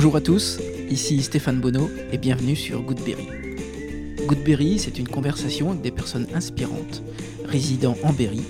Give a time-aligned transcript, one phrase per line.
[0.00, 0.58] Bonjour à tous,
[0.88, 3.28] ici Stéphane Bonneau et bienvenue sur Goodberry.
[4.26, 7.02] Goodberry, c'est une conversation avec des personnes inspirantes
[7.44, 8.40] résidant en Berry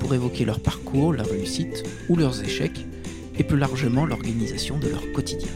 [0.00, 2.84] pour évoquer leur parcours, leur réussite ou leurs échecs
[3.38, 5.46] et plus largement l'organisation de leur quotidien.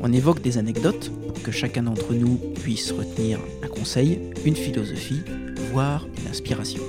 [0.00, 5.20] On évoque des anecdotes pour que chacun d'entre nous puisse retenir un conseil, une philosophie,
[5.70, 6.82] voire une inspiration.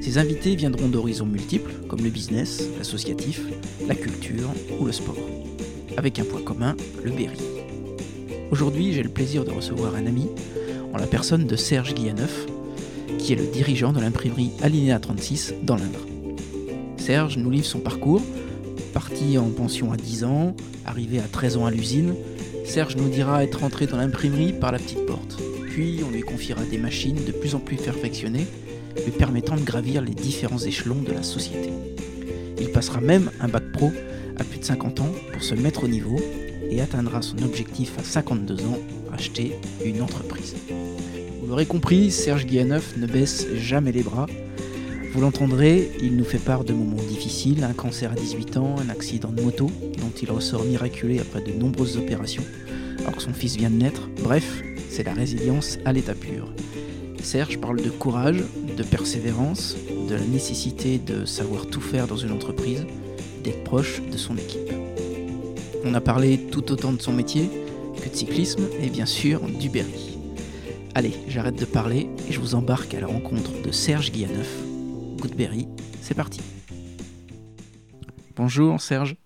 [0.00, 3.42] Ces invités viendront d'horizons multiples comme le business, l'associatif,
[3.86, 5.18] la culture ou le sport.
[5.96, 7.38] Avec un point commun, le Berry.
[8.50, 10.28] Aujourd'hui, j'ai le plaisir de recevoir un ami
[10.92, 12.46] en la personne de Serge Guillaneuf,
[13.18, 16.06] qui est le dirigeant de l'imprimerie Alinéa 36 dans l'Indre.
[16.96, 18.22] Serge nous livre son parcours,
[18.92, 20.54] parti en pension à 10 ans,
[20.86, 22.14] arrivé à 13 ans à l'usine.
[22.64, 25.38] Serge nous dira être rentré dans l'imprimerie par la petite porte.
[25.70, 28.46] Puis on lui confiera des machines de plus en plus perfectionnées,
[29.04, 31.70] lui permettant de gravir les différents échelons de la société.
[32.60, 33.92] Il passera même un bac pro
[34.44, 36.20] plus de 50 ans pour se mettre au niveau
[36.70, 38.78] et atteindra son objectif à 52 ans,
[39.12, 40.56] acheter une entreprise.
[41.40, 44.26] Vous l'aurez compris, Serge Guillaneuf ne baisse jamais les bras.
[45.12, 48.88] Vous l'entendrez, il nous fait part de moments difficiles, un cancer à 18 ans, un
[48.88, 49.66] accident de moto
[49.98, 52.44] dont il ressort miraculé après de nombreuses opérations,
[53.00, 54.08] alors que son fils vient de naître.
[54.22, 56.52] Bref, c'est la résilience à l'état pur.
[57.22, 58.42] Serge parle de courage,
[58.76, 59.76] de persévérance,
[60.08, 62.86] de la nécessité de savoir tout faire dans une entreprise,
[63.42, 64.72] d'être proche de son équipe.
[65.84, 67.50] On a parlé tout autant de son métier
[68.02, 70.18] que de cyclisme et bien sûr du Berry.
[70.94, 74.50] Allez, j'arrête de parler et je vous embarque à la rencontre de Serge Guillaneuf.
[75.18, 75.68] Goodberry,
[76.00, 76.40] c'est parti.
[78.34, 79.16] Bonjour Serge.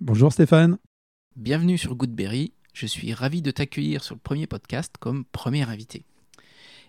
[0.00, 0.78] Bonjour Stéphane.
[1.36, 2.52] Bienvenue sur Goodberry.
[2.74, 6.04] Je suis ravi de t'accueillir sur le premier podcast comme premier invité.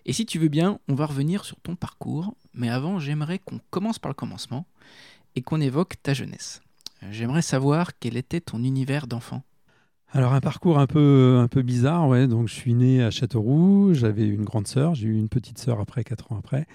[0.05, 3.59] Et si tu veux bien, on va revenir sur ton parcours, mais avant, j'aimerais qu'on
[3.69, 4.67] commence par le commencement
[5.35, 6.61] et qu'on évoque ta jeunesse.
[7.11, 9.43] J'aimerais savoir quel était ton univers d'enfant.
[10.11, 12.27] Alors un parcours un peu, un peu bizarre, ouais.
[12.27, 15.79] Donc je suis né à Châteauroux, j'avais une grande sœur, j'ai eu une petite sœur
[15.79, 16.67] après, quatre ans après.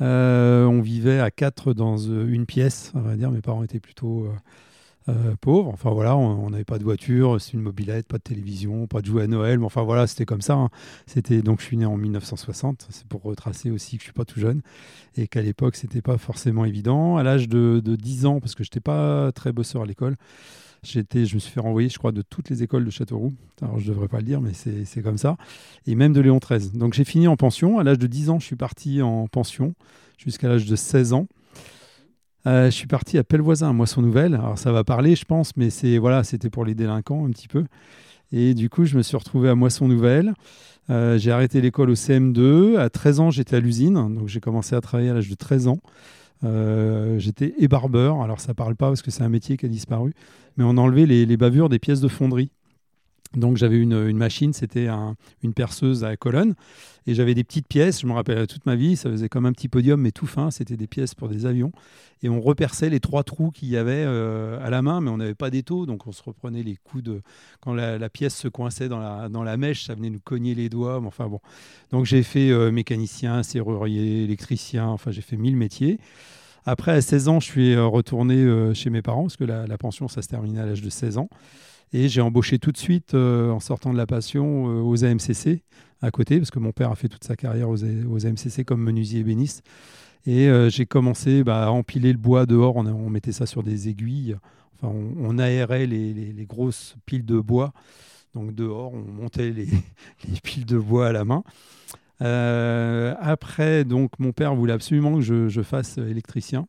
[0.00, 3.30] Euh, on vivait à quatre dans euh, une pièce, on va dire.
[3.30, 4.26] Mes parents étaient plutôt
[5.08, 5.70] euh, pauvres.
[5.70, 9.06] Enfin voilà, on n'avait pas de voiture, c'est une mobilette, pas de télévision, pas de
[9.06, 9.58] jouets à Noël.
[9.58, 10.54] Mais enfin voilà, c'était comme ça.
[10.54, 10.70] hein.
[11.06, 12.86] C'était donc je suis né en 1960.
[12.90, 14.62] C'est pour retracer aussi que je suis pas tout jeune
[15.16, 17.16] et qu'à l'époque c'était pas forcément évident.
[17.16, 20.16] À l'âge de, de 10 ans, parce que j'étais pas très bosseur à l'école.
[20.84, 23.32] J'étais, je me suis fait renvoyer, je crois, de toutes les écoles de Châteauroux.
[23.60, 25.36] Alors, je ne devrais pas le dire, mais c'est comme ça.
[25.86, 26.70] Et même de Léon XIII.
[26.76, 27.78] Donc, j'ai fini en pension.
[27.78, 29.74] À l'âge de 10 ans, je suis parti en pension
[30.18, 31.28] jusqu'à l'âge de 16 ans.
[32.46, 34.34] Euh, je suis parti à Pellevoisin, à Moisson Nouvelle.
[34.34, 37.48] Alors, ça va parler, je pense, mais c'est voilà, c'était pour les délinquants un petit
[37.48, 37.64] peu.
[38.32, 40.34] Et du coup, je me suis retrouvé à Moisson Nouvelle.
[40.90, 42.78] Euh, j'ai arrêté l'école au CM2.
[42.78, 43.94] À 13 ans, j'étais à l'usine.
[43.94, 45.78] Donc, j'ai commencé à travailler à l'âge de 13 ans.
[46.44, 48.20] Euh, j'étais ébarbeur.
[48.22, 50.14] Alors, ça parle pas parce que c'est un métier qui a disparu.
[50.56, 52.50] Mais on enlevait les, les bavures des pièces de fonderie.
[53.34, 56.54] Donc, j'avais une, machine, c'était un- une perceuse à colonne.
[57.06, 59.52] Et j'avais des petites pièces, je me rappelle toute ma vie, ça faisait comme un
[59.52, 60.50] petit podium, mais tout fin.
[60.52, 61.72] C'était des pièces pour des avions.
[62.22, 65.16] Et on reperçait les trois trous qu'il y avait euh, à la main, mais on
[65.16, 65.86] n'avait pas d'étau.
[65.86, 67.22] Donc, on se reprenait les coups de.
[67.60, 70.68] Quand la, pièce se coinçait dans la, dans la mèche, ça venait nous cogner les
[70.68, 71.00] doigts.
[71.00, 71.40] mais Enfin, bon.
[71.90, 74.86] Donc, j'ai fait euh, mécanicien, serrurier, électricien.
[74.86, 75.98] Enfin, j'ai fait mille métiers.
[76.64, 79.78] Après, à 16 ans, je suis euh, retourné euh, chez mes parents, parce que la
[79.78, 81.28] pension, ça se terminait à l'âge de 16 ans.
[81.92, 85.62] Et j'ai embauché tout de suite, euh, en sortant de la passion, euh, aux AMCC
[86.00, 89.20] à côté, parce que mon père a fait toute sa carrière aux, AMCC comme menuisier
[89.20, 89.62] ébéniste.
[90.26, 92.76] Et euh, j'ai commencé bah, à empiler le bois dehors.
[92.76, 94.36] On, mettait ça sur des aiguilles.
[94.74, 97.72] Enfin, on, aérait les, grosses piles de bois.
[98.34, 99.66] Donc dehors, on montait les,
[100.28, 101.44] les piles de bois à la main.
[103.20, 106.66] Après, donc, mon père voulait absolument que je, je fasse électricien.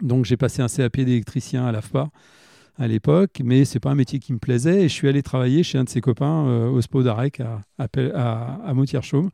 [0.00, 2.10] Donc j'ai passé un CAP d'électricien à l'AFPA
[2.78, 4.84] à l'époque, mais c'est pas un métier qui me plaisait.
[4.84, 7.62] Et je suis allé travailler chez un de ses copains euh, au SPO d'Arec à,
[7.78, 9.30] à, à, à Moutier-Chaume,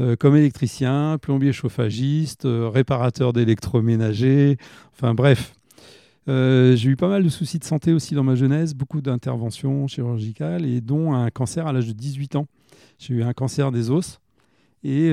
[0.00, 4.56] euh, comme électricien, plombier chauffagiste, euh, réparateur d'électroménager,
[4.92, 5.54] enfin bref.
[6.28, 9.86] Euh, j'ai eu pas mal de soucis de santé aussi dans ma jeunesse, beaucoup d'interventions
[9.88, 12.46] chirurgicales et dont un cancer à l'âge de 18 ans.
[12.98, 14.18] J'ai eu un cancer des os.
[14.84, 15.12] Et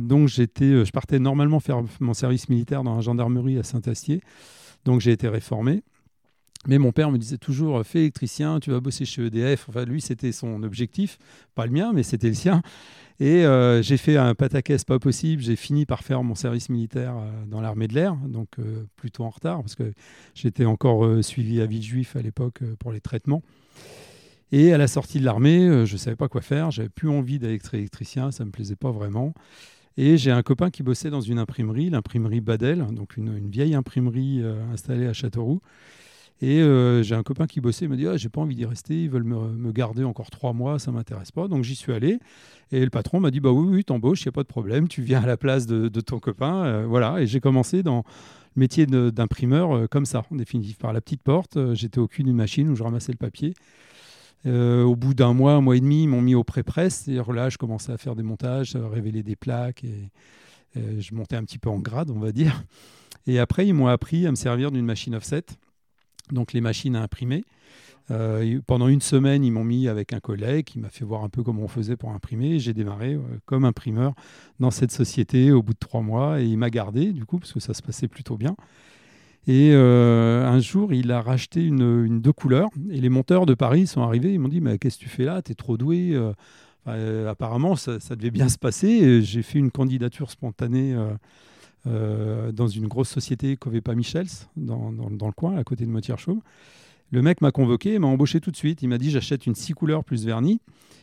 [0.00, 4.20] donc j'étais, je partais normalement faire mon service militaire dans la gendarmerie à Saint-Astier.
[4.84, 5.82] Donc j'ai été réformé.
[6.66, 9.66] Mais mon père me disait toujours, fais électricien, tu vas bosser chez EDF.
[9.68, 11.18] Enfin, lui, c'était son objectif,
[11.54, 12.62] pas le mien, mais c'était le sien.
[13.18, 15.42] Et euh, j'ai fait un pataquès pas possible.
[15.42, 19.24] J'ai fini par faire mon service militaire euh, dans l'armée de l'air, donc euh, plutôt
[19.24, 19.92] en retard, parce que
[20.34, 23.42] j'étais encore euh, suivi à Villejuif à l'époque euh, pour les traitements.
[24.52, 26.70] Et à la sortie de l'armée, euh, je ne savais pas quoi faire.
[26.70, 29.32] J'avais plus envie d'être électricien, ça ne me plaisait pas vraiment.
[29.96, 34.40] Et j'ai un copain qui bossait dans une imprimerie, l'imprimerie Badel, donc une, vieille imprimerie
[34.42, 35.60] euh, installée à Châteauroux.
[36.42, 38.64] Et euh, j'ai un copain qui bossait, il m'a dit ah, j'ai pas envie d'y
[38.64, 41.48] rester, ils veulent me, garder encore trois mois, ça m'intéresse pas.
[41.48, 42.18] Donc j'y suis allé.
[42.72, 44.88] Et le patron m'a dit bah oui, oui, t'embauches, il n'y a pas de problème,
[44.88, 46.64] tu viens à la place de, ton copain.
[46.64, 47.20] Euh, voilà.
[47.20, 48.04] Et j'ai commencé dans
[48.56, 51.58] le métier d'imprimeur euh, comme ça, en définitive, par la petite porte.
[51.74, 53.52] J'étais au cul d'une machine où je ramassais le papier.
[54.46, 57.02] au bout d'un mois, un mois et demi, ils m'ont mis au pré-presse.
[57.04, 60.10] C'est-à-dire là, je commençais à faire des montages, à révéler des plaques et
[60.74, 62.64] je montais un petit peu en grade, on va dire.
[63.26, 65.44] Et après, ils m'ont appris à me servir d'une machine offset
[66.32, 67.44] donc les machines à imprimer.
[68.10, 71.28] Euh, pendant une semaine, ils m'ont mis avec un collègue qui m'a fait voir un
[71.28, 72.58] peu comment on faisait pour imprimer.
[72.58, 74.14] J'ai démarré euh, comme imprimeur
[74.58, 77.52] dans cette société au bout de trois mois et il m'a gardé du coup parce
[77.52, 78.56] que ça se passait plutôt bien.
[79.46, 83.86] Et euh, un jour, il a racheté une, deux couleurs et les monteurs de Paris
[83.86, 84.32] sont arrivés.
[84.34, 85.40] Ils m'ont dit mais qu'est-ce que tu fais là?
[85.40, 86.18] T'es trop doué.
[86.86, 89.22] apparemment, ça, devait bien se passer.
[89.22, 90.96] J'ai fait une candidature spontanée
[91.86, 96.40] dans une grosse société Covepa Michels, dans, dans, le coin, à côté de moitié chaume
[97.10, 98.82] Le mec m'a convoqué, m'a embauché tout de suite.
[98.82, 100.60] Il m'a dit j'achète une six couleurs plus vernis.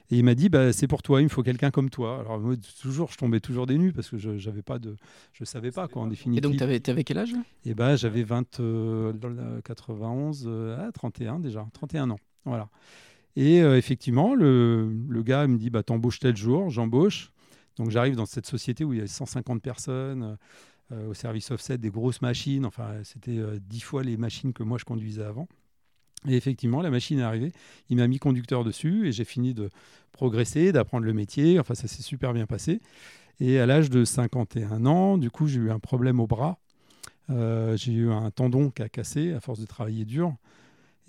[0.09, 2.21] Et il m'a dit bah, c'est pour toi, il me faut quelqu'un comme toi.
[2.21, 4.95] Alors moi, toujours, je tombais toujours des nues parce que je j'avais pas de,
[5.33, 6.37] je savais pas quoi en définitive.
[6.37, 7.33] Et donc tu avais, quel âge
[7.65, 8.61] Et bah j'avais 20,
[9.63, 10.49] 91,
[10.93, 12.19] 31 déjà, 31 ans.
[12.45, 12.69] Voilà.
[13.35, 17.31] Et euh, effectivement, le, le, gars me dit bah t'embauches tel jour, j'embauche.
[17.77, 20.37] Donc j'arrive dans cette société où il y a 150 personnes
[20.91, 22.65] euh, au service offset, des grosses machines.
[22.65, 25.47] Enfin, c'était euh, dix fois les machines que moi je conduisais avant.
[26.27, 27.51] Et effectivement, la machine est arrivée.
[27.89, 29.69] Il m'a mis conducteur dessus et j'ai fini de
[30.11, 31.59] progresser, d'apprendre le métier.
[31.59, 32.81] Enfin, ça s'est super bien passé.
[33.39, 36.57] Et à l'âge de 51 ans, du coup, j'ai eu un problème au bras.
[37.29, 40.35] Euh, j'ai eu un tendon qui a cassé à force de travailler dur.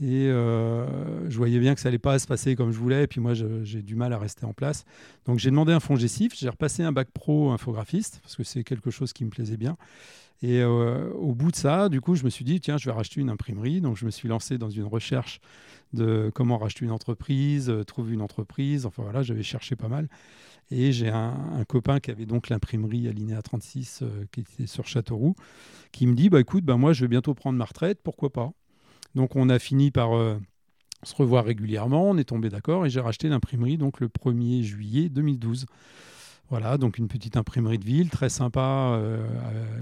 [0.01, 3.05] Et euh, je voyais bien que ça n'allait pas se passer comme je voulais.
[3.05, 4.85] Et puis moi, j'ai du mal à rester en place.
[5.27, 6.35] Donc j'ai demandé un fonds Gessif.
[6.37, 9.77] J'ai repassé un bac pro infographiste parce que c'est quelque chose qui me plaisait bien.
[10.41, 12.93] Et euh, au bout de ça, du coup, je me suis dit, tiens, je vais
[12.93, 13.81] racheter une imprimerie.
[13.81, 15.41] Donc je me suis lancé dans une recherche
[15.93, 18.87] de comment racheter une entreprise, euh, trouver une entreprise.
[18.87, 20.09] Enfin voilà, j'avais cherché pas mal.
[20.71, 25.35] Et j'ai un, copain qui avait donc l'imprimerie Alinéa 36 qui était sur Châteauroux,
[25.93, 28.53] qui me dit, bah écoute, bah, moi je vais bientôt prendre ma retraite, pourquoi pas?
[29.15, 30.39] Donc on a fini par euh,
[31.03, 35.09] se revoir régulièrement, on est tombé d'accord et j'ai racheté l'imprimerie donc le 1er juillet
[35.09, 35.67] 2012.
[36.51, 39.27] Voilà, donc une petite imprimerie de ville très sympa, euh,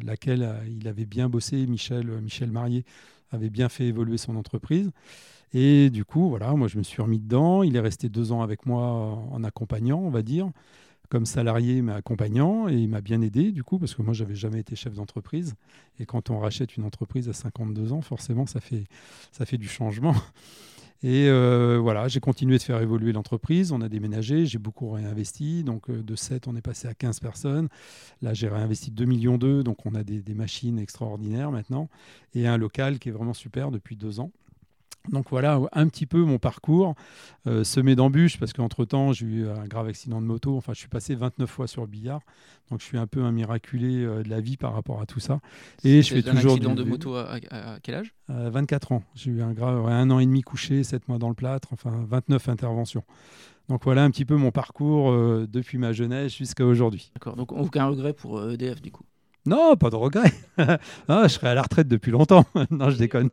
[0.01, 2.85] à laquelle euh, il avait bien bossé, Michel, Michel Marié
[3.31, 4.91] avait bien fait évoluer son entreprise.
[5.53, 7.63] Et du coup, voilà, moi je me suis remis dedans.
[7.63, 8.81] Il est resté deux ans avec moi
[9.31, 10.51] en accompagnant, on va dire
[11.09, 14.35] comme salarié, mais accompagnant, et il m'a bien aidé du coup, parce que moi, j'avais
[14.35, 15.55] jamais été chef d'entreprise.
[15.99, 18.85] Et quand on rachète une entreprise à 52 ans, forcément, ça fait,
[19.33, 20.15] ça fait du changement.
[21.03, 23.71] Et euh, voilà, j'ai continué de faire évoluer l'entreprise.
[23.71, 25.63] On a déménagé, j'ai beaucoup réinvesti.
[25.63, 27.69] Donc euh, de 7, on est passé à 15 personnes.
[28.23, 29.63] Là, j'ai réinvesti 2 millions d'euros.
[29.63, 31.89] Donc on a des, des, machines extraordinaires maintenant.
[32.35, 34.31] Et un local qui est vraiment super depuis deux ans.
[35.11, 36.95] Donc voilà un petit peu mon parcours,
[37.47, 40.57] euh, semé d'embûches, parce qu'entre-temps, j'ai eu un grave accident de moto.
[40.57, 42.21] Enfin, je suis passé 29 fois sur le billard.
[42.71, 45.21] Donc je suis un peu un miraculé euh, de la vie par rapport à tout
[45.21, 45.41] ça.
[45.85, 46.53] Et je fais toujours.
[46.53, 47.39] Un accident de moto à,
[47.83, 48.15] quel âge?
[48.29, 49.03] 24 ans.
[49.15, 52.05] J'ai eu un grave, un an et demi couché, 7 mois dans le plâtre, enfin
[52.09, 53.05] 29 interventions.
[53.69, 57.11] Donc voilà un petit peu mon parcours euh, depuis ma jeunesse jusqu'à aujourd'hui.
[57.15, 59.05] D'accord, donc aucun regret pour EDF du coup?
[59.45, 60.33] Non, pas de regret.
[60.59, 62.45] ah, je serais à la retraite depuis longtemps.
[62.71, 63.31] non, je déconne.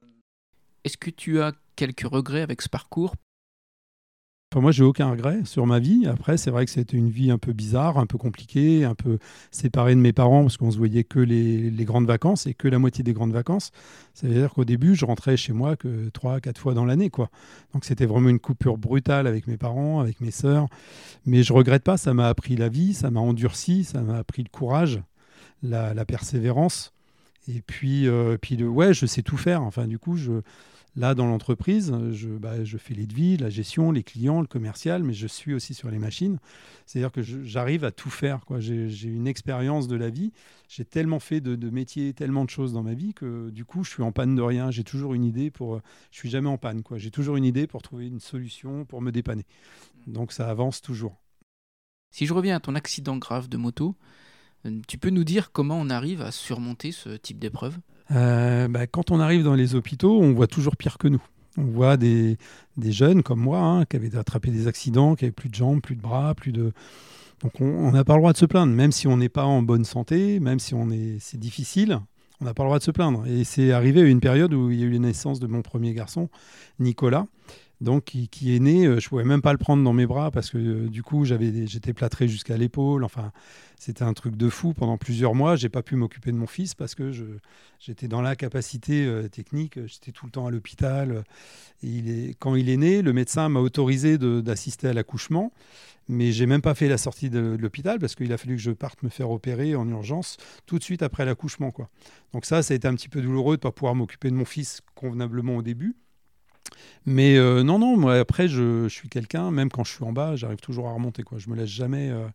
[0.83, 3.15] Est-ce que tu as quelques regrets avec ce parcours?
[4.51, 6.05] Enfin, moi, j'ai aucun regret sur ma vie.
[6.05, 9.17] Après, c'est vrai que c'était une vie un peu bizarre, un peu compliquée, un peu
[9.49, 12.77] séparée de mes parents parce qu'on se voyait que les, grandes vacances et que la
[12.79, 13.71] moitié des grandes vacances.
[14.13, 17.09] Ça veut dire qu'au début, je rentrais chez moi que trois, quatre fois dans l'année,
[17.09, 17.29] quoi.
[17.73, 20.67] Donc, c'était vraiment une coupure brutale avec mes parents, avec mes sœurs.
[21.25, 21.97] Mais je regrette pas.
[21.97, 25.01] Ça m'a appris la vie, ça m'a endurci, ça m'a appris le courage,
[25.63, 26.93] la, persévérance.
[27.47, 29.63] Et puis, euh, puis le, ouais, je sais tout faire.
[29.63, 30.43] Enfin, du coup, je,
[30.95, 35.01] Là, dans l'entreprise, je, bah, je, fais les devis, la gestion, les clients, le commercial,
[35.01, 36.37] mais je suis aussi sur les machines.
[36.85, 38.41] C'est-à-dire que j'arrive à tout faire.
[38.59, 40.31] J'ai une expérience de la vie.
[40.69, 43.89] J'ai tellement fait de, métiers, tellement de choses dans ma vie que du coup, je
[43.89, 44.69] suis en panne de rien.
[44.69, 45.81] J'ai toujours une idée pour.
[46.11, 46.83] Je suis jamais en panne.
[46.97, 49.45] J'ai toujours une idée pour trouver une solution, pour me dépanner.
[50.05, 51.17] Donc ça avance toujours.
[52.11, 53.95] Si je reviens à ton accident grave de moto,
[54.67, 57.79] euh, tu peux nous dire comment on arrive à surmonter ce type d'épreuve?
[58.11, 61.21] Euh, bah, quand on arrive dans les hôpitaux, on voit toujours pire que nous.
[61.57, 62.37] On voit des,
[62.81, 65.95] jeunes comme moi hein, qui avaient attrapé des accidents, qui avaient plus de jambes, plus
[65.95, 66.73] de bras, plus de.
[67.41, 69.61] Donc on n'a pas le droit de se plaindre, même si on n'est pas en
[69.61, 71.99] bonne santé, même si on est, c'est difficile,
[72.41, 73.27] on n'a pas le droit de se plaindre.
[73.27, 75.61] Et c'est arrivé à une période où il y a eu la naissance de mon
[75.61, 76.29] premier garçon,
[76.79, 77.25] Nicolas.
[77.81, 78.85] Donc qui, est né.
[78.85, 81.25] Euh, je pouvais même pas le prendre dans mes bras parce que euh, du coup
[81.25, 83.03] j'avais, j'étais plâtré jusqu'à l'épaule.
[83.03, 83.31] Enfin,
[83.77, 84.73] c'était un truc de fou.
[84.73, 87.25] Pendant plusieurs mois, j'ai pas pu m'occuper de mon fils parce que je,
[87.79, 89.79] j'étais dans la capacité euh, technique.
[89.85, 91.23] J'étais tout le temps à l'hôpital.
[92.39, 95.51] Quand il est né, le médecin m'a autorisé d'assister à l'accouchement.
[96.09, 98.71] Mais j'ai même pas fait la sortie de, l'hôpital parce qu'il a fallu que je
[98.71, 101.73] parte me faire opérer en urgence tout de suite après l'accouchement.
[102.33, 104.45] Donc ça, ça a été un petit peu douloureux de pas pouvoir m'occuper de mon
[104.45, 105.95] fils convenablement au début.
[107.05, 110.35] Mais euh, non, non, moi après, je, suis quelqu'un, même quand je suis en bas,
[110.35, 111.23] j'arrive toujours à remonter.
[111.23, 111.37] Quoi.
[111.37, 112.09] Je me laisse jamais.
[112.09, 112.27] Euh,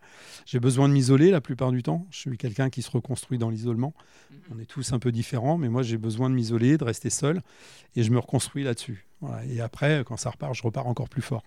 [0.44, 2.06] j'ai besoin de m'isoler la plupart du temps.
[2.10, 3.94] Je suis quelqu'un qui se reconstruit dans l'isolement.
[4.30, 4.38] Mhm.
[4.54, 7.40] On est tous un peu différents, mais moi, j'ai besoin de m'isoler, de rester seul,
[7.96, 9.06] et je me reconstruis là-dessus.
[9.48, 11.42] Et après, quand ça repart, je repars encore plus fort.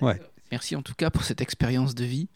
[0.00, 0.20] ouais.
[0.50, 2.28] Merci en tout cas pour cette expérience de vie.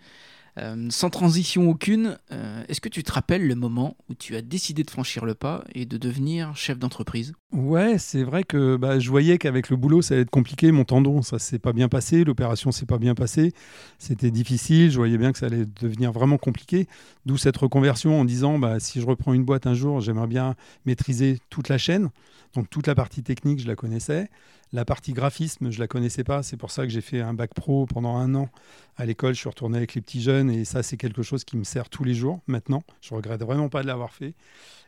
[0.58, 4.42] Euh, sans transition aucune, euh, est-ce que tu te rappelles le moment où tu as
[4.42, 7.32] décidé de franchir le pas et de devenir chef d'entreprise?
[7.52, 10.70] Ouais, c'est vrai que bah, je voyais qu'avec le boulot, ça allait être compliqué.
[10.70, 12.24] Mon tendon, ça s'est pas bien passé.
[12.24, 13.52] L'opération s'est pas bien passée.
[13.98, 14.90] C'était difficile.
[14.90, 16.86] Je voyais bien que ça allait devenir vraiment compliqué.
[17.24, 20.54] D'où cette reconversion en disant bah, si je reprends une boîte un jour, j'aimerais bien
[20.84, 22.10] maîtriser toute la chaîne.
[22.54, 24.28] Donc toute la partie technique, je la connaissais.
[24.74, 26.42] La partie graphisme, je la connaissais pas.
[26.42, 28.48] C'est pour ça que j'ai fait un bac pro pendant un an
[28.96, 29.34] à l'école.
[29.34, 31.90] Je suis retourné avec les petits jeunes et ça, c'est quelque chose qui me sert
[31.90, 32.82] tous les jours maintenant.
[33.02, 34.34] Je regrette vraiment pas de l'avoir fait.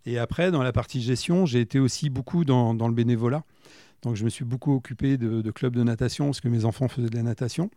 [0.06, 3.44] Et après, dans la partie gestion, j'ai été aussi beaucoup dans, le bénévolat.
[4.00, 6.88] Donc, je me suis beaucoup occupé de, de, clubs de natation parce que mes enfants
[6.88, 7.70] faisaient de la natation.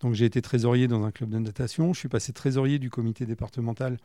[0.00, 1.92] Donc, j'ai été trésorier dans un club de natation.
[1.92, 3.98] Je suis passé trésorier du comité départemental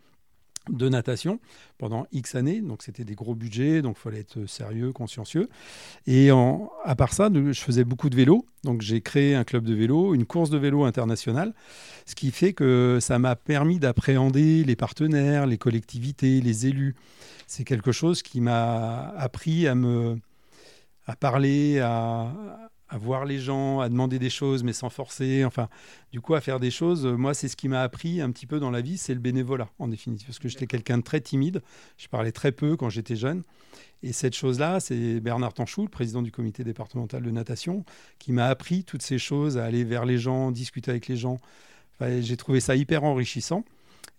[0.69, 1.39] de natation
[1.77, 2.62] pendant X années.
[2.62, 5.50] Donc, c'était des gros budgets, donc il fallait être sérieux, consciencieux.
[6.05, 8.45] Et à part ça, je faisais beaucoup de vélo.
[8.63, 11.53] Donc, j'ai créé un club de vélo, une course de vélo internationale,
[12.05, 16.95] ce qui fait que ça m'a permis d'appréhender les partenaires, les collectivités, les élus.
[17.47, 20.17] C'est quelque chose qui m'a appris à me
[21.07, 22.29] à parler, à,
[22.89, 25.44] à voir les gens, à demander des choses, mais sans forcer.
[25.46, 25.70] Enfin,
[26.12, 27.06] du coup, à faire des choses.
[27.06, 29.20] Euh, moi, c'est ce qui m'a appris un petit peu dans la vie, c'est le
[29.20, 30.27] bénévolat, en définitive.
[30.27, 31.62] Parce que j'étais quelqu'un de très timide.
[31.98, 33.44] Je parlais très peu quand j'étais jeune.
[34.03, 37.84] Et cette chose-là, c'est Bernard Tanchou, le président du comité départemental de natation,
[38.20, 41.39] qui m'a appris toutes ces choses, à aller vers les gens, discuter avec les gens.
[42.00, 43.65] J'ai trouvé ça hyper enrichissant.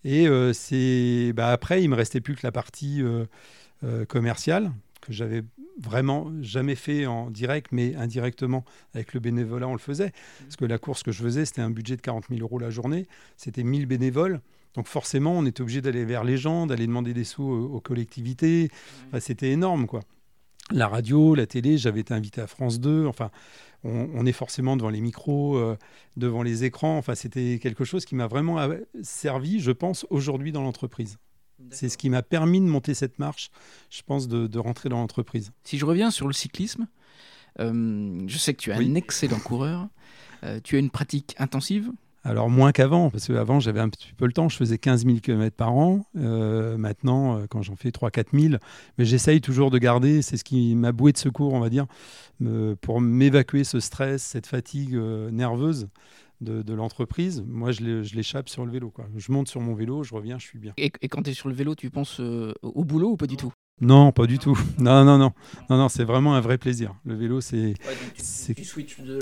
[0.04, 4.72] Et euh, c'est bah, après, il me restait plus que la partie euh, commerciale
[5.08, 5.42] que j'avais
[5.80, 10.12] vraiment jamais fait en direct, mais indirectement avec le bénévolat, on le faisait.
[10.40, 12.70] Parce que la course que je faisais, c'était un budget de 40 000 euros la
[12.70, 14.40] journée, c'était 1000 bénévoles.
[14.74, 18.70] Donc forcément, on était obligé d'aller vers les gens, d'aller demander des sous aux, collectivités.
[19.18, 20.00] c'était énorme, quoi.
[20.70, 23.06] La radio, la télé, j'avais été invité à France 2.
[23.06, 23.30] Enfin,
[23.84, 25.78] on, est forcément devant les micros, euh,
[26.18, 26.98] devant les écrans.
[26.98, 31.16] Enfin, c'était quelque chose qui m'a vraiment euh, servi, je pense, aujourd'hui dans l'entreprise.
[31.70, 33.50] C'est ce qui m'a permis de monter cette marche,
[33.90, 35.52] je pense, de, rentrer dans l'entreprise.
[35.64, 36.86] Si je reviens sur le cyclisme,
[37.60, 39.88] euh, je sais que tu es un excellent coureur.
[40.44, 41.90] Euh, tu as une pratique intensive?
[42.24, 45.18] Alors moins qu'avant, parce qu'avant j'avais un petit peu le temps, je faisais 15 000
[45.18, 46.04] km par an.
[46.16, 48.54] Euh, maintenant, quand j'en fais 3-4 000,
[48.98, 51.86] mais j'essaye toujours de garder, c'est ce qui m'a boué de secours, on va dire,
[52.80, 55.88] pour m'évacuer ce stress, cette fatigue nerveuse
[56.40, 57.82] de, l'entreprise, moi je
[58.14, 58.90] l'échappe sur le vélo.
[58.90, 59.06] Quoi.
[59.16, 60.72] Je monte sur mon vélo, je reviens, je suis bien.
[60.76, 63.36] Et, quand tu es sur le vélo, tu penses euh, au boulot ou pas du
[63.36, 63.52] tout?
[63.80, 64.58] Non, pas du tout.
[64.78, 65.32] Non, non, non,
[65.70, 66.94] non, non, c'est vraiment un vrai plaisir.
[67.04, 67.74] Le vélo, c'est,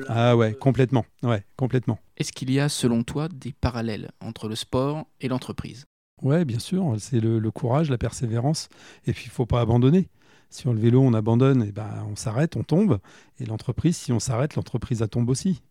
[0.09, 1.99] ah ouais, complètement, ouais, complètement.
[2.17, 5.85] Est-ce qu'il y a, selon toi, des parallèles entre le sport et l'entreprise?
[6.23, 6.95] Ouais, bien sûr.
[6.99, 8.69] C'est le, courage, la persévérance,
[9.07, 10.09] et puis il faut pas abandonner.
[10.49, 12.99] Sur le vélo, on abandonne, et ben on s'arrête, on tombe.
[13.41, 15.63] Et l'entreprise, si on s'arrête, l'entreprise a tombe aussi.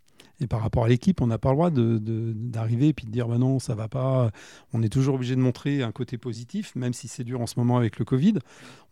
[0.42, 3.28] Et par rapport à l'équipe, on n'a pas le droit d'arriver et puis de dire
[3.28, 4.32] bah non, ça va pas.
[4.74, 7.58] On est toujours obligé de montrer un côté positif, même si c'est dur en ce
[7.58, 8.36] moment avec le Covid.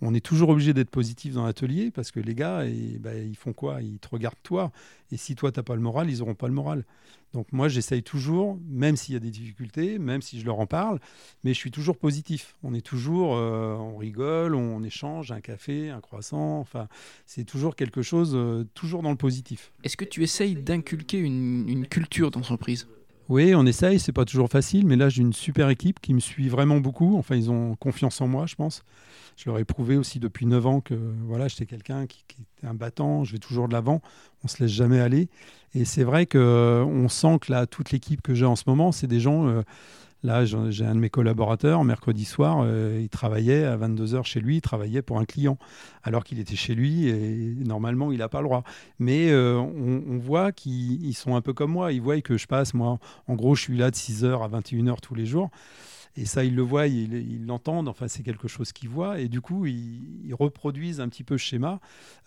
[0.01, 3.35] On est toujours obligé d'être positif dans l'atelier parce que les gars, et, bah, ils
[3.35, 3.81] font quoi?
[3.81, 4.71] Ils te regardent toi.
[5.13, 6.85] Et si toi, tu n'as pas le moral, ils n'auront pas le moral.
[7.33, 10.65] Donc moi, j'essaye toujours, même s'il y a des difficultés, même si je leur en
[10.65, 10.99] parle,
[11.43, 12.55] mais je suis toujours positif.
[12.63, 16.87] On est toujours, euh, on rigole, on, échange, un café, un croissant, enfin,
[17.27, 19.71] c'est toujours quelque chose, euh, toujours dans le positif.
[19.83, 22.87] Est-ce que tu essayes d'inculquer une, une culture d'entreprise?
[23.29, 26.19] Oui, on essaye, c'est pas toujours facile, mais là j'ai une super équipe qui me
[26.19, 27.17] suit vraiment beaucoup.
[27.17, 28.83] Enfin, ils ont confiance en moi, je pense.
[29.35, 30.93] Je leur ai prouvé aussi depuis 9 ans que
[31.25, 34.01] voilà, j'étais quelqu'un qui, était un battant, je vais toujours de l'avant,
[34.43, 35.29] on se laisse jamais aller.
[35.73, 38.91] Et c'est vrai qu'on euh, sent que là, toute l'équipe que j'ai en ce moment,
[38.91, 39.47] c'est des gens.
[39.47, 39.63] Euh,
[40.23, 44.57] là, j'ai un de mes collaborateurs, mercredi soir, euh, il travaillait à 22h chez lui,
[44.57, 45.57] il travaillait pour un client,
[46.03, 48.63] alors qu'il était chez lui et normalement, il n'a pas le droit.
[48.99, 51.91] Mais on, on, voit qu'ils sont un peu comme moi.
[51.91, 55.01] Ils voient que je passe, moi, en gros, je suis là de 6h à 21h
[55.01, 55.49] tous les jours.
[56.15, 57.87] Et ça, ils le voient, ils l'entendent.
[57.87, 59.19] Enfin, c'est quelque chose qu'ils voient.
[59.19, 61.79] Et du coup, ils, reproduisent un petit peu ce schéma.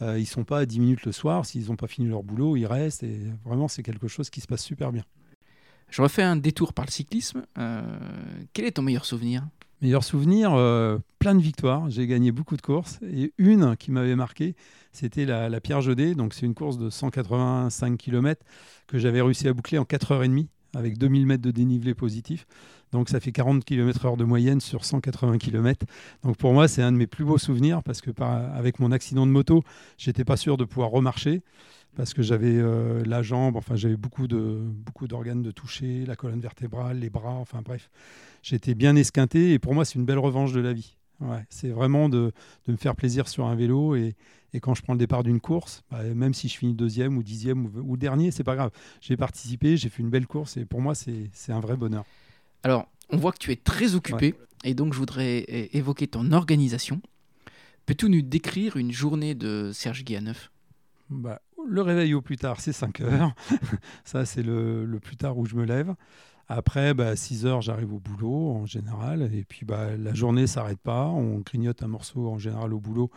[0.03, 1.47] Euh, ils sont pas à 10 minutes le soir.
[1.47, 3.05] S'ils n'ont pas fini leur boulot, ils restent.
[3.05, 5.05] Et vraiment, c'est quelque chose qui se passe super bien.
[5.91, 7.45] Je refais un détour par le cyclisme.
[7.59, 7.83] Euh,
[8.53, 9.47] quel est ton meilleur souvenir?
[9.83, 11.89] Meilleur souvenir, euh, plein de victoires.
[11.91, 12.99] J'ai gagné beaucoup de courses.
[13.03, 14.57] Et une qui m'avait marqué,
[14.93, 16.15] c'était la, Pierre Jodet.
[16.15, 18.45] Donc, c'est une course de 185 km
[18.87, 22.47] que j'avais réussi à boucler en 4h30 avec 2000 mètres de dénivelé positif.
[22.93, 25.87] Donc ça fait 40 km/h de moyenne sur 180 km.
[26.23, 29.27] Donc pour moi, c'est un de mes plus beaux souvenirs parce que avec mon accident
[29.27, 29.63] de moto,
[29.99, 31.43] j'étais pas sûr de pouvoir remarcher
[31.97, 36.15] parce que j'avais euh, la jambe, enfin j'avais beaucoup de beaucoup d'organes de toucher, la
[36.15, 37.91] colonne vertébrale, les bras, enfin bref,
[38.43, 40.97] j'étais bien esquinté et pour moi c'est une belle revanche de la vie.
[41.21, 42.31] Ouais, c'est vraiment de,
[42.67, 44.15] de, me faire plaisir sur un vélo et,
[44.53, 47.23] et quand je prends le départ d'une course, bah, même si je finis deuxième ou
[47.23, 48.71] dixième ou, ou dernier, c'est pas grave.
[49.01, 52.05] J'ai participé, j'ai fait une belle course et pour moi c'est un vrai bonheur.
[52.63, 54.35] Alors, on voit que tu es très occupé
[54.65, 57.01] et donc je voudrais évoquer ton organisation.
[57.87, 60.51] Peux-tu nous décrire une journée de Serge Guillaneuf
[61.09, 63.35] bah, Le réveil au plus tard, c'est 5 heures.
[64.05, 65.95] Ça, c'est le, plus tard où je me lève.
[66.49, 69.31] Après, bah, à 6 heures, j'arrive au boulot en général.
[69.35, 71.07] Et puis, bah, la journée ne s'arrête pas.
[71.07, 73.11] On grignote un morceau en général au boulot,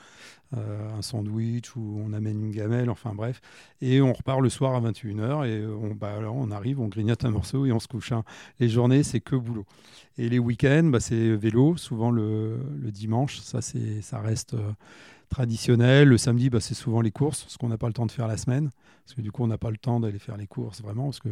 [0.58, 3.39] euh, un sandwich ou on amène une gamelle, enfin bref.
[3.82, 5.46] Et on repart le soir à 21h.
[5.48, 8.12] Et on, bah, on arrive, on grignote un morceau et on se couche.
[8.12, 8.24] Hein.
[8.60, 9.65] Les journées, c'est que boulot.
[10.18, 12.60] Et les week-ends, bah, c'est vélo, souvent le,
[12.91, 13.39] dimanche.
[13.41, 14.56] Ça, ça reste.
[14.56, 14.72] Euh,
[15.29, 16.07] traditionnel.
[16.07, 18.27] Le samedi, bah, c'est souvent les courses, parce qu'on n'a pas le temps de faire
[18.27, 18.71] la semaine.
[19.05, 21.05] Parce que du coup, on n'a pas le temps d'aller faire les courses vraiment.
[21.05, 21.29] Parce que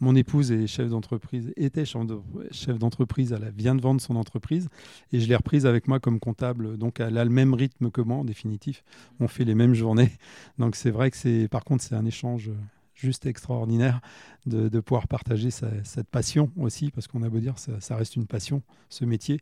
[0.00, 4.68] mon épouse est chef d'entreprise, était chef d'entreprise, elle vient de vendre son entreprise.
[5.12, 6.76] Et je l'ai reprise avec moi comme comptable.
[6.76, 8.84] Donc, elle a le même rythme que moi, en définitif.
[9.20, 10.12] On fait les mêmes journées.
[10.58, 12.50] Donc, c'est vrai que c'est, par contre, c'est un échange
[12.94, 14.00] juste extraordinaire
[14.46, 18.26] de, pouvoir partager cette passion aussi, parce qu'on a beau dire, ça, ça, reste une
[18.26, 19.40] passion, ce métier,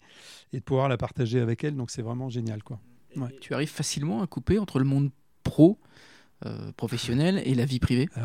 [0.53, 1.77] et de pouvoir la partager avec elle.
[1.77, 2.63] Donc c'est vraiment génial.
[2.63, 2.81] quoi.
[3.41, 5.11] Tu arrives facilement à couper entre le monde
[5.43, 5.79] pro,
[6.47, 8.09] euh, professionnel, et la vie privée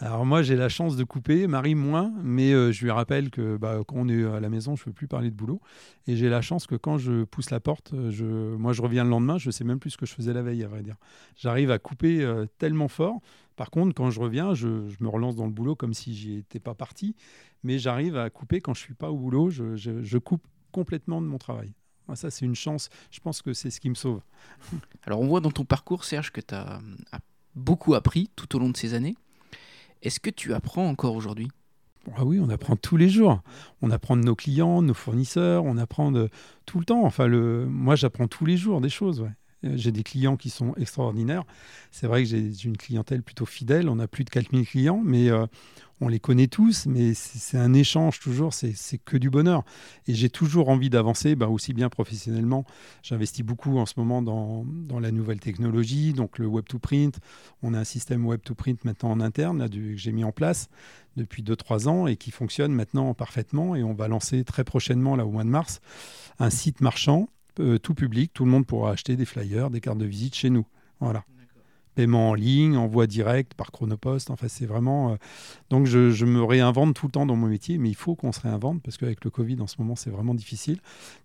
[0.00, 3.56] Alors, moi, j'ai la chance de couper, Marie moins, mais euh, je lui rappelle que
[3.56, 5.62] bah, quand on est à la maison, je ne peux plus parler de boulot.
[6.06, 8.24] Et j'ai la chance que quand je pousse la porte, je,
[8.56, 10.42] moi, je reviens le lendemain, je ne sais même plus ce que je faisais la
[10.42, 10.96] veille, à vrai dire.
[11.34, 13.20] J'arrive à couper euh, tellement fort.
[13.56, 14.68] Par contre, quand je reviens, je,
[15.00, 17.16] me relance dans le boulot comme si j'y étais pas parti.
[17.62, 19.48] Mais j'arrive à couper quand je suis pas au boulot.
[19.48, 21.72] je coupe complètement de mon travail.
[22.14, 22.88] Ça, c'est une chance.
[23.10, 24.20] Je pense que c'est ce qui me sauve.
[25.04, 26.80] Alors, on voit dans ton parcours, Serge, que tu as,
[27.54, 29.16] beaucoup appris tout au long de ces années.
[30.02, 31.48] Est-ce que tu apprends encore aujourd'hui?
[32.16, 33.42] Ah oui, on apprend tous les jours.
[33.82, 36.28] On apprend de nos clients, de nos fournisseurs, on apprend de
[36.64, 37.04] tout le temps.
[37.04, 37.66] Enfin, le...
[37.66, 39.26] moi, j'apprends tous les jours des choses.
[39.62, 41.44] J'ai des clients qui sont extraordinaires.
[41.90, 43.88] C'est vrai que j'ai une clientèle plutôt fidèle.
[43.88, 45.46] On a plus de 4000 clients, mais euh,
[46.00, 49.64] on les connaît tous, mais c'est un échange toujours, c'est que du bonheur.
[50.06, 52.66] Et j'ai toujours envie d'avancer, bah, aussi bien professionnellement.
[53.02, 54.66] J'investis beaucoup en ce moment dans,
[55.00, 57.18] la nouvelle technologie, donc le web to print.
[57.62, 60.68] On a un système web to print maintenant en interne que j'ai mis en place
[61.16, 63.74] depuis 2-3 ans et qui fonctionne maintenant parfaitement.
[63.74, 65.80] Et on va lancer très prochainement, là au mois de mars,
[66.38, 68.32] un site marchand, euh, tout public.
[68.32, 70.66] Tout le monde pourra acheter des flyers, des cartes de visite chez nous.
[71.00, 71.24] Voilà
[71.96, 74.30] paiement en ligne, envoi direct par Chronopost.
[74.30, 75.12] Enfin, c'est vraiment.
[75.12, 75.16] Euh,
[75.70, 78.40] donc, je, me réinvente tout le temps dans mon métier, mais il faut qu'on se
[78.40, 80.78] réinvente parce qu'avec le Covid en ce moment, c'est vraiment difficile.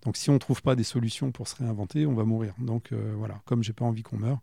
[0.04, 2.54] Donc, si on ne trouve pas des solutions pour se réinventer, on va mourir.
[2.58, 4.40] Donc, euh, voilà, comme j'ai pas envie qu'on meure,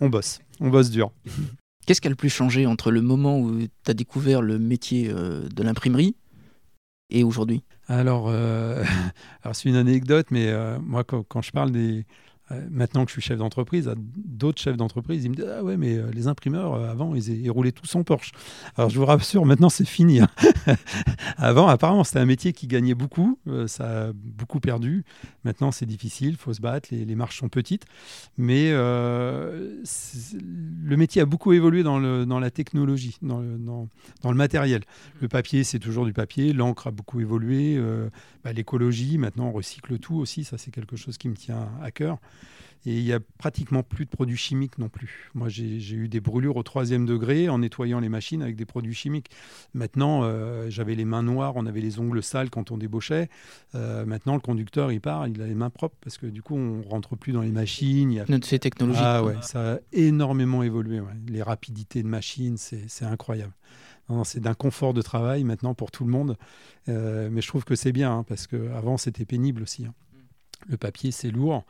[0.00, 0.40] on bosse.
[0.58, 1.12] On bosse dur.
[1.86, 5.08] Qu'est-ce qui a le plus changé entre le moment où tu as découvert le métier
[5.08, 6.16] de l'imprimerie
[7.10, 7.64] et aujourd'hui?
[7.88, 8.28] Alors,
[9.42, 12.02] alors c'est une anecdote, mais moi, quand, je parle des, euh,
[12.70, 15.96] maintenant que je suis chef d'entreprise, d'autres chefs d'entreprise, ils me disent Ah ouais, mais
[15.96, 18.32] euh, les imprimeurs, euh, avant, ils, roulaient tous en Porsche.
[18.76, 20.20] Alors je vous rassure, maintenant c'est fini.
[20.20, 20.28] Hein.
[21.38, 23.38] avant, apparemment, c'était un métier qui gagnait beaucoup.
[23.66, 25.04] ça a beaucoup perdu.
[25.44, 26.88] Maintenant, c'est difficile, il faut se battre.
[26.92, 27.86] Les, marches sont petites.
[28.38, 29.76] Mais le
[30.96, 33.88] métier a beaucoup évolué dans, le, dans la technologie, dans le, dans,
[34.22, 34.82] dans le matériel.
[35.20, 36.52] Le papier, c'est toujours du papier.
[36.52, 37.80] L'encre a beaucoup évolué.
[38.44, 40.44] Bah, l'écologie, maintenant, on recycle tout aussi.
[40.44, 42.18] Ça, c'est quelque chose qui me tient à cœur.
[42.88, 45.30] Et il n'y a pratiquement plus de produits chimiques non plus.
[45.34, 48.94] Moi, j'ai eu des brûlures au troisième degré en nettoyant les machines avec des produits
[48.94, 49.28] chimiques.
[49.74, 53.28] Maintenant, euh, j'avais les mains noires, on avait les ongles sales quand on débauchait.
[53.74, 56.54] Euh, maintenant, le conducteur, il part, il a les mains propres parce que du coup,
[56.54, 58.12] on rentre plus dans les machines.
[58.12, 58.24] Il y a...
[58.42, 59.02] C'est technologique.
[59.04, 61.00] Ah ouais, ça a énormément évolué.
[61.26, 63.52] Les rapidités de machines, c'est incroyable.
[64.22, 66.36] C'est d'un confort de travail maintenant pour tout le monde.
[66.88, 69.86] Euh, mais je trouve que c'est bien hein, parce qu'avant, c'était pénible aussi.
[69.86, 69.94] Hein.
[70.66, 71.64] Le papier, c'est lourd.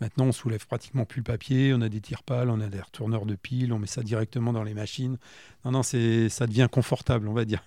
[0.00, 1.72] Maintenant, on soulève pratiquement plus le papier.
[1.74, 4.62] On a des tire-pales, on a des retourneurs de piles, on met ça directement dans
[4.62, 5.18] les machines.
[5.64, 5.96] Non, non, ça
[6.46, 7.64] devient confortable, on va dire.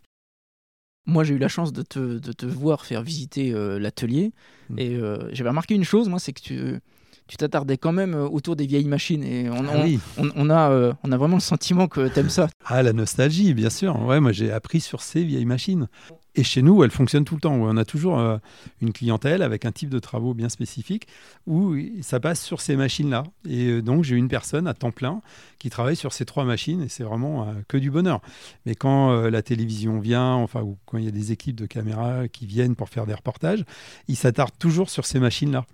[1.08, 4.32] Moi, j'ai eu la chance de te, de te voir faire visiter euh, l'atelier.
[4.70, 4.80] Mm.
[4.80, 6.80] Et euh, j'avais remarqué une chose, moi, c'est que tu
[7.28, 9.24] tu t'attardais quand même euh, autour des vieilles machines.
[9.24, 10.00] Et on, Ah on- oui.
[10.18, 12.50] on- on a, euh, on a vraiment le sentiment que t'aimes ça.
[12.66, 13.98] Ah, la nostalgie, bien sûr.
[14.06, 15.88] Ouais, moi, j'ai appris sur ces vieilles machines.
[16.36, 17.54] Et chez nous, elles fonctionnent tout le temps.
[17.54, 18.38] On a toujours euh,
[18.82, 21.08] une clientèle avec un type de travaux bien spécifique
[21.46, 23.24] où ça passe sur ces machines-là.
[23.48, 25.22] Et euh, donc, j'ai une personne à temps plein
[25.60, 28.22] qui travaille sur ces trois machines et c'est vraiment euh, que du bonheur.
[28.66, 32.28] Mais quand la télévision vient, enfin, ou quand il y a des équipes de caméras
[32.30, 33.66] qui viennent pour faire des reportages,
[34.08, 35.66] ils s'attardent toujours sur ces machines-là.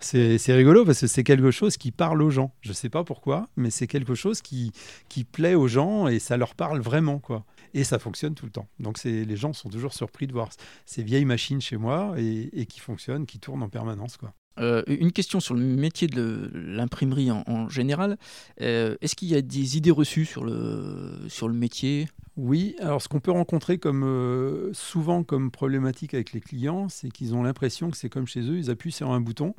[0.00, 2.52] C'est rigolo parce que c'est quelque chose qui parle aux gens.
[2.60, 4.72] Je ne sais pas pourquoi, mais c'est quelque chose qui,
[5.08, 7.18] qui plaît aux gens et ça leur parle vraiment.
[7.18, 7.44] quoi.
[7.74, 8.68] Et ça fonctionne tout le temps.
[8.78, 10.50] Donc les gens sont toujours surpris de voir
[10.86, 14.16] ces vieilles machines chez moi et, et qui fonctionnent, qui tournent en permanence.
[14.16, 14.32] quoi.
[14.60, 18.18] Euh, une question sur le métier de l'imprimerie en, général.
[18.60, 22.08] Euh, Est-ce qu'il y a des idées reçues sur le, sur le métier?
[22.36, 27.10] Oui, alors ce qu'on peut rencontrer comme, euh, souvent comme problématique avec les clients, c'est
[27.10, 29.56] qu'ils ont l'impression que c'est comme chez eux, ils appuient sur un bouton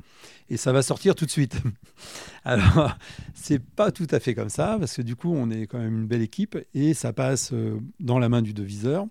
[0.48, 1.60] et ça va sortir tout de suite.
[2.44, 2.96] alors,
[3.34, 5.98] c'est pas tout à fait comme ça, parce que du coup, on est quand même
[5.98, 7.52] une belle équipe et ça passe
[8.00, 9.06] dans la main du deviseur.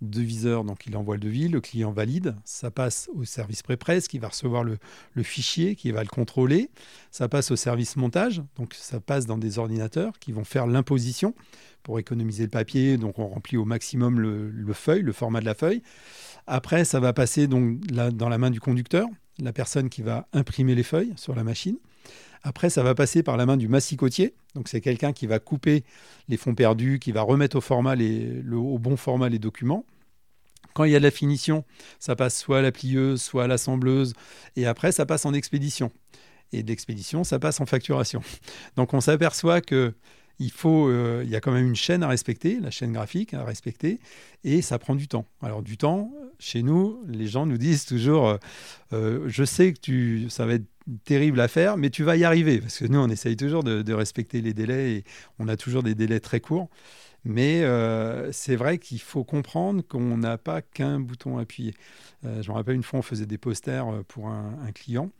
[0.00, 4.20] Deviseur, donc il envoie le devis, le client valide, ça passe au service pré-presse qui
[4.20, 4.78] va recevoir le,
[5.24, 6.70] fichier, qui va le contrôler,
[7.10, 11.34] ça passe au service montage, donc ça passe dans des ordinateurs qui vont faire l'imposition
[11.82, 15.46] pour économiser le papier, donc on remplit au maximum le, le feuille, le format de
[15.46, 15.82] la feuille.
[16.46, 19.08] Après, ça va passer donc dans la main du conducteur,
[19.38, 21.76] la personne qui va imprimer les feuilles sur la machine.
[22.42, 24.34] Après, ça va passer par la main du massicotier.
[24.54, 25.84] Donc, c'est quelqu'un qui va couper
[26.28, 29.84] les fonds perdus, qui va remettre au, format les- le- au bon format les documents.
[30.74, 31.64] Quand il y a de la finition,
[31.98, 34.14] ça passe soit à la plieuse, soit à l'assembleuse.
[34.54, 35.90] Et après, ça passe en expédition.
[36.52, 38.22] Et de l'expédition, ça passe en facturation.
[38.76, 39.94] Donc, on s'aperçoit que
[40.38, 43.34] il faut, euh, il y a quand même une chaîne à respecter, la chaîne graphique
[43.34, 43.98] à respecter,
[44.44, 45.26] et ça prend du temps.
[45.42, 48.36] Alors du temps, chez nous, les gens nous disent toujours, euh,
[48.92, 50.66] euh, je sais que tu, ça va être
[51.04, 53.92] terrible à faire, mais tu vas y arriver, parce que nous, on essaye toujours de,
[53.92, 55.04] respecter les délais, et
[55.38, 56.68] on a toujours des délais très courts.
[57.24, 57.62] Mais
[58.32, 61.38] c'est vrai qu'il faut comprendre qu'on n'a pas qu'un bouton.
[61.38, 65.10] Euh, je me rappelle une fois, on faisait des posters pour un client.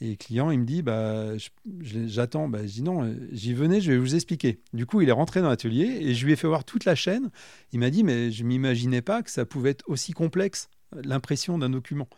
[0.00, 1.32] Et client, il me dit, bah,
[1.80, 2.48] j'attends.
[2.48, 4.60] Bah, je dis non, euh, j'y venais, je vais vous expliquer.
[4.74, 6.94] Du coup, il est rentré dans l'atelier et je lui ai fait voir toute la
[6.94, 7.30] chaîne.
[7.72, 11.58] Il m'a dit, mais je m'imaginais pas que ça pouvait être aussi complexe, euh, l'impression
[11.58, 12.08] d'un document.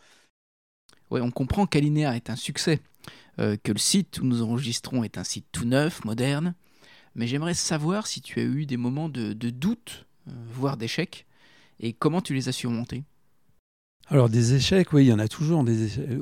[1.10, 2.80] Ouais, on comprend qu'Alinea est un succès,
[3.38, 6.54] euh, que le site où nous enregistrons est un site tout neuf, moderne.
[7.14, 11.26] Mais j'aimerais savoir si tu as eu des moments de, doute, voire d'échec,
[11.80, 13.04] et comment tu les as surmontés?
[14.10, 15.62] Alors des échecs, oui, il y en a toujours,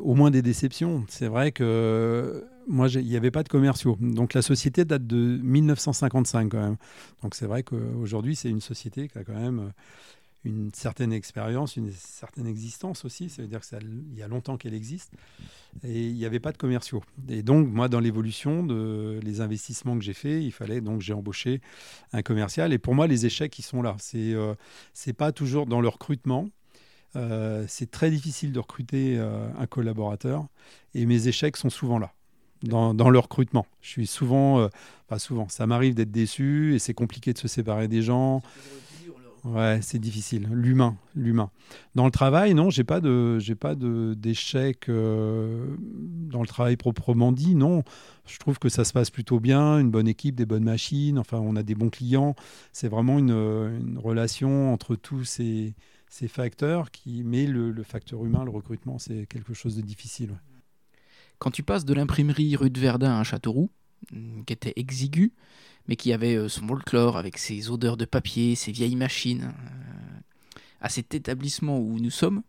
[0.02, 1.04] au moins des déceptions.
[1.08, 3.96] C'est vrai que euh, moi, il n'y avait pas de commerciaux.
[4.00, 6.76] Donc la société date de 1955 quand même.
[7.22, 9.70] Donc c'est vrai qu'aujourd'hui, c'est une société qui a quand même euh,
[10.44, 13.28] une certaine expérience, une certaine existence aussi.
[13.28, 15.12] Ça veut dire qu'il y a longtemps qu'elle existe.
[15.84, 17.04] Et il n'y avait pas de commerciaux.
[17.28, 21.12] Et donc, moi, dans l'évolution de les investissements que j'ai faits, il fallait donc j'ai
[21.12, 21.60] embauché
[22.12, 22.72] un commercial.
[22.72, 23.94] Et pour moi, les échecs, ils sont là.
[24.00, 24.54] C'est euh,
[24.92, 26.48] c'est pas toujours dans le recrutement.
[27.16, 30.46] Euh, c'est très difficile de recruter euh, un collaborateur
[30.94, 32.12] et mes échecs sont souvent là,
[32.62, 33.66] dans, dans le recrutement.
[33.80, 34.68] Je suis souvent, euh,
[35.08, 38.42] pas souvent, ça m'arrive d'être déçu et c'est compliqué de se séparer des gens.
[39.44, 40.48] Ouais, c'est difficile.
[40.52, 41.50] L'humain, l'humain.
[41.94, 46.76] Dans le travail, non, j'ai pas de, j'ai pas de d'échec euh, dans le travail
[46.76, 47.54] proprement dit.
[47.54, 47.84] Non,
[48.26, 49.78] je trouve que ça se passe plutôt bien.
[49.78, 51.16] Une bonne équipe, des bonnes machines.
[51.16, 52.34] Enfin, on a des bons clients.
[52.72, 55.74] C'est vraiment une, une relation entre tous ces,
[56.16, 60.30] ces facteurs qui, mais le, le facteur humain, le recrutement, c'est quelque chose de difficile.
[60.30, 60.36] ouais.
[61.38, 63.68] Quand tu passes de l'imprimerie rue de Verdun à Châteauroux,
[64.12, 65.32] hum, qui était exiguë,
[65.88, 70.18] mais qui avait euh, son folklore avec ses odeurs de papier, ses vieilles machines, euh,
[70.80, 72.42] à cet établissement où nous sommes,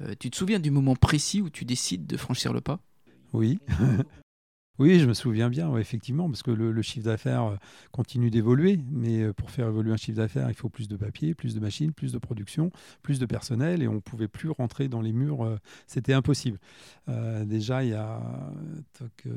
[0.00, 2.80] euh, tu te souviens du moment précis où tu décides de franchir le pas?
[3.32, 3.60] Oui.
[4.80, 7.56] Oui, je me souviens bien, effectivement, parce que le, chiffre d'affaires euh,
[7.92, 11.34] continue d'évoluer, mais euh, pour faire évoluer un chiffre d'affaires, il faut plus de papier,
[11.34, 14.88] plus de machines, plus de production, plus de personnel, et on ne pouvait plus rentrer
[14.88, 16.58] dans les murs, euh, c'était impossible.
[17.44, 18.22] Déjà, il y a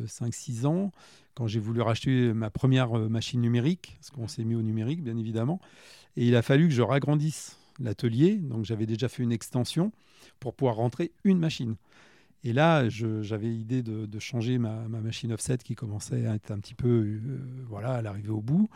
[0.05, 0.91] 5-6 ans,
[1.33, 5.17] quand j'ai voulu racheter ma première machine numérique, parce qu'on s'est mis au numérique, bien
[5.17, 5.59] évidemment,
[6.15, 9.91] et il a fallu que je ragrandisse l'atelier, donc j'avais déjà fait une extension
[10.39, 11.75] pour pouvoir rentrer une machine.
[12.43, 16.59] Et là, j'avais l'idée de, changer ma, ma machine offset qui commençait à être un
[16.59, 17.19] petit peu, euh,
[17.69, 18.69] voilà, à l'arrivée au bout.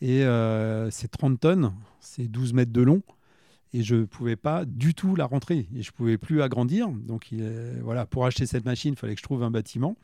[0.00, 3.02] Et euh, c'est 30 tonnes, c'est 12 mètres de long.
[3.74, 5.68] Et je ne pouvais pas du tout la rentrer.
[5.74, 6.88] Et je ne pouvais plus agrandir.
[6.88, 7.34] Donc
[7.82, 9.96] voilà, pour acheter cette machine, il fallait que je trouve un bâtiment.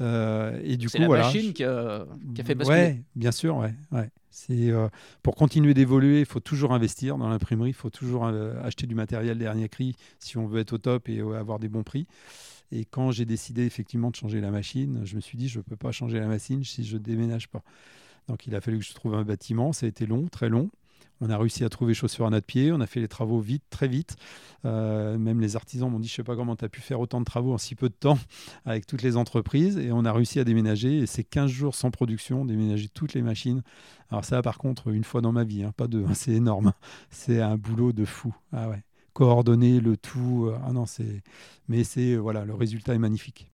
[0.00, 1.24] Et du C'est coup, la voilà.
[1.24, 2.78] machine qui a, qui a fait basculer.
[2.80, 3.74] Ouais, bien sûr, ouais.
[3.92, 4.10] ouais.
[4.36, 4.88] C'est euh,
[5.22, 8.96] pour continuer d'évoluer, il faut toujours investir dans l'imprimerie, il faut toujours euh, acheter du
[8.96, 12.08] matériel dernier cri si on veut être au top et euh, avoir des bons prix.
[12.72, 15.62] Et quand j'ai décidé effectivement de changer la machine, je me suis dit je ne
[15.62, 17.62] peux pas changer la machine si je déménage pas.
[18.26, 20.68] Donc il a fallu que je trouve un bâtiment, ça a été long, très long.
[21.20, 23.62] On a réussi à trouver chaussures à notre pied, on a fait les travaux vite,
[23.70, 24.16] très vite.
[24.64, 27.20] Euh, même les artisans m'ont dit, je sais pas comment tu as pu faire autant
[27.20, 28.18] de travaux en si peu de temps
[28.64, 29.78] avec toutes les entreprises.
[29.78, 30.98] Et on a réussi à déménager.
[30.98, 33.62] Et c'est 15 jours sans production, déménager toutes les machines.
[34.10, 36.72] Alors ça, par contre, une fois dans ma vie, hein, pas deux, hein, c'est énorme.
[37.10, 38.34] C'est un boulot de fou.
[38.52, 38.82] Ah ouais.
[39.12, 40.46] Coordonner le tout.
[40.48, 41.22] euh, ah non, c'est.
[41.68, 43.50] Mais c'est voilà, le résultat est magnifique.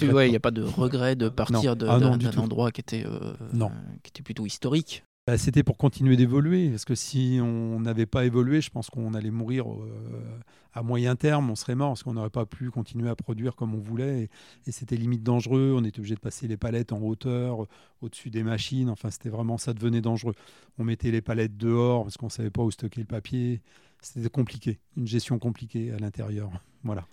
[0.00, 3.70] Il n'y a pas de regret de partir Ah d'un endroit qui était, euh, Non.
[4.02, 5.04] qui était plutôt historique.
[5.28, 9.12] Bah, C'était pour continuer d'évoluer, parce que si on n'avait pas évolué, je pense qu'on
[9.12, 10.40] allait mourir euh,
[10.72, 13.74] à moyen terme, on serait mort, parce qu'on n'aurait pas pu continuer à produire comme
[13.74, 14.30] on voulait,
[14.66, 17.68] et, c'était limite dangereux, on était obligé de passer les palettes en hauteur, euh,
[18.00, 20.32] au-dessus des machines, enfin c'était vraiment, ça devenait dangereux.
[20.78, 23.60] On mettait les palettes dehors, parce qu'on ne savait pas où stocker le papier,
[24.00, 26.50] c'était compliqué, une gestion compliquée à l'intérieur,
[26.84, 27.06] voilà.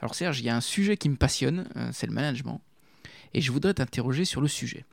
[0.00, 2.60] Alors Serge, il y a un sujet qui me passionne, euh, c'est le management.
[3.32, 4.84] Et je voudrais t'interroger sur le sujet.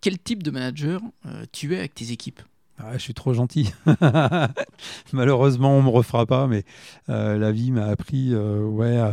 [0.00, 2.40] Quel type de manager euh, tu es avec tes équipes?
[2.78, 3.72] Ah, je suis trop gentil.
[5.12, 6.64] Malheureusement, on me refera pas, mais
[7.08, 8.34] euh, la vie m'a appris.
[8.34, 9.12] euh, ouais, euh,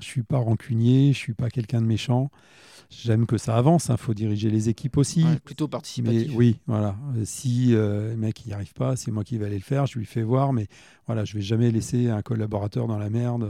[0.00, 2.30] je suis pas rancunier, je suis pas quelqu'un de méchant.
[2.90, 3.86] J'aime que ça avance.
[3.90, 5.24] Il faut diriger les équipes aussi.
[5.24, 6.32] Ouais, Plutôt mais participatif.
[6.34, 6.96] oui, voilà.
[7.24, 9.86] Si euh, le mec n'y arrive pas, c'est moi qui vais aller le faire.
[9.86, 10.66] Je lui fais voir, mais
[11.06, 13.48] voilà, je vais jamais laisser un collaborateur dans la merde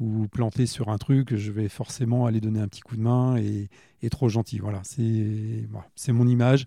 [0.00, 1.34] ou planter sur un truc.
[1.34, 3.70] Je vais forcément aller donner un petit coup de main et,
[4.02, 4.58] et trop gentil.
[4.58, 6.66] Voilà, c'est voilà, mon image.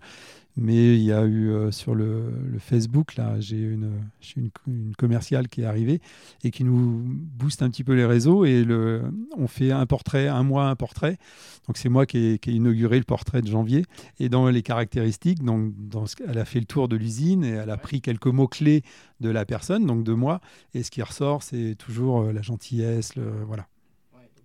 [0.58, 3.90] Mais il y a eu euh, sur le, le Facebook, là, j'ai une,
[4.38, 6.00] une, une commerciale qui est arrivée
[6.44, 8.46] et qui nous booste un petit peu les réseaux.
[8.46, 9.02] Et le,
[9.36, 11.18] on fait un portrait, un mois, un portrait.
[11.66, 13.84] Donc c'est moi qui ai, qui ai inauguré le portrait de janvier.
[14.18, 17.50] Et dans les caractéristiques, donc, dans ce- elle a fait le tour de l'usine et
[17.50, 18.82] elle a pris quelques mots-clés
[19.20, 20.40] de la personne, donc de moi.
[20.72, 23.66] Et ce qui ressort, c'est toujours euh, la gentillesse, le, voilà.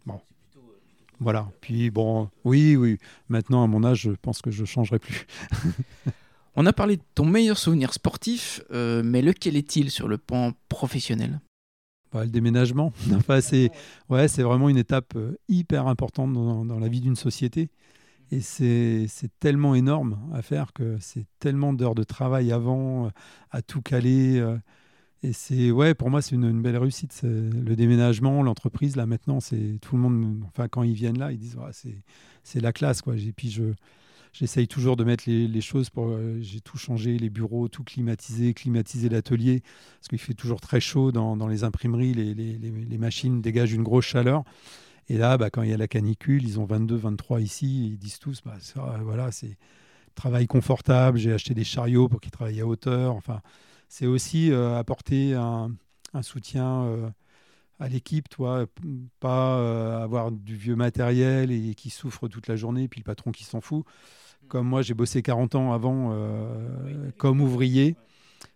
[0.06, 0.19] Bon.
[1.21, 1.51] Voilà.
[1.62, 2.97] Puis bon, oui, oui.
[3.29, 5.27] Maintenant, à mon âge, je pense que je changerai plus.
[6.55, 10.51] On a parlé de ton meilleur souvenir sportif, euh, mais lequel est-il sur le plan
[10.67, 11.39] professionnel?
[12.12, 13.71] Bah, le déménagement, enfin, c'est
[14.10, 17.69] ouais, c'est vraiment une étape euh, hyper importante dans, dans la vie d'une société.
[18.31, 23.10] Et c'est c'est tellement énorme à faire que c'est tellement d'heures de travail avant, euh,
[23.51, 24.43] à tout caler.
[25.23, 27.21] Et c'est ouais, pour moi, c'est une, belle réussite.
[27.23, 30.43] Le déménagement, l'entreprise, là maintenant, c'est tout le monde.
[30.47, 31.71] Enfin, quand ils viennent là, ils disent Ouais,
[32.43, 33.15] c'est la classe, quoi.
[33.15, 33.63] Et puis je
[34.34, 36.10] J'essaye toujours de mettre les, les choses pour.
[36.10, 39.63] euh, J'ai tout changé, les bureaux, tout climatisé, climatiser l'atelier,
[39.99, 43.73] parce qu'il fait toujours très chaud dans, dans les imprimeries, les, les- les- machines dégagent
[43.73, 44.43] une grosse chaleur.
[45.10, 47.97] Et là, bah, quand il y a la canicule, ils ont 22, 23 ici, ils
[47.97, 48.57] disent tous, bah,
[49.03, 49.57] voilà, c'est
[50.15, 53.15] travail confortable, j'ai acheté des chariots pour qu'ils travaillent à hauteur.
[53.15, 53.41] Enfin,
[53.91, 55.69] c'est aussi euh, apporter un,
[56.13, 57.10] un soutien euh,
[57.77, 58.65] à l'équipe, toi,
[59.19, 63.32] pas euh, avoir du vieux matériel et qui souffre toute la journée, puis le patron
[63.32, 63.84] qui s'en fout.
[64.47, 67.97] Comme moi, j'ai bossé 40 ans avant euh, comme ouvrier.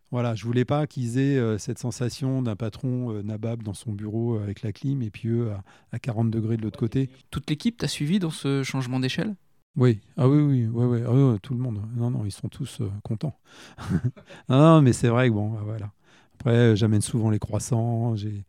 [0.09, 4.37] Voilà, je voulais pas qu'ils aient euh, cette sensation d'un patron nabab dans son bureau
[4.37, 7.09] avec la clim et puis eux à, à 40 degrés de l'autre côté.
[7.29, 9.35] Toute l'équipe t'a suivi dans ce changement d'échelle?
[9.77, 11.81] Oui, ah oui, oui, oui, oui, ah oui, tout le monde.
[11.95, 13.37] Non, non, ils sont tous euh, contents.
[14.49, 15.91] non, non, mais c'est vrai que bon, bah, voilà.
[16.35, 18.15] Après, euh, j'amène souvent les croissants.
[18.15, 18.45] J'ai,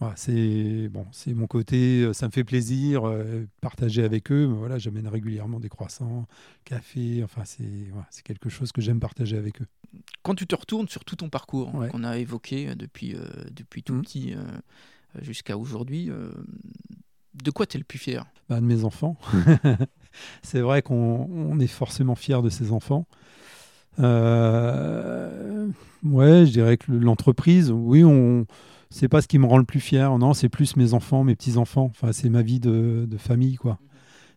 [0.00, 2.02] voilà, c'est bon, c'est mon côté.
[2.02, 4.48] euh, Ça me fait plaisir euh, partager avec eux.
[4.48, 6.26] Mais voilà, j'amène régulièrement des croissants,
[6.64, 7.22] café.
[7.22, 9.66] Enfin, c'est, voilà, c'est quelque chose que j'aime partager avec eux.
[10.24, 13.20] Quand tu te retournes sur tout ton parcours hein, qu'on a évoqué depuis, euh,
[13.52, 14.02] depuis tout Mhm.
[14.02, 14.34] petit
[15.22, 16.10] jusqu'à aujourd'hui,
[17.34, 18.26] de quoi tu es le plus fier?
[18.48, 19.16] Bah, de mes enfants.
[20.42, 23.06] c'est vrai qu'on on est forcément fier de ses enfants.
[24.00, 25.68] Euh,
[26.04, 28.46] ouais, je dirais que le- l'entreprise, oui, on,
[28.90, 30.16] c'est pas ce qui me rend le plus fier.
[30.18, 31.86] Non, c'est plus mes enfants, mes petits enfants.
[31.90, 33.78] Enfin, c'est ma vie de, de famille, quoi.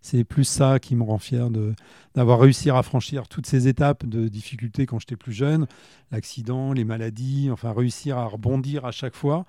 [0.02, 1.74] C'est plus ça qui me rend fier de
[2.16, 5.68] d'avoir réussi à franchir toutes ces étapes de difficultés quand j'étais plus jeune,
[6.12, 9.46] l'accident, les maladies, enfin réussir à rebondir à chaque fois.